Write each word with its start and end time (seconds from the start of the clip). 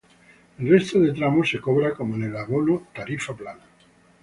El 0.57 0.67
resto 0.67 0.99
de 0.99 1.13
tramos 1.13 1.51
se 1.51 1.61
cobra 1.61 1.93
cómo 1.93 2.15
en 2.15 2.23
el 2.23 2.35
abono 2.35 2.87
tarifa 2.91 3.35
plana. 3.35 3.61